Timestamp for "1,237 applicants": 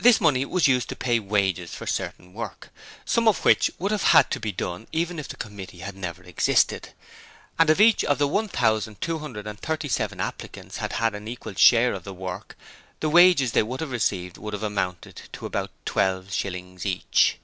8.28-10.76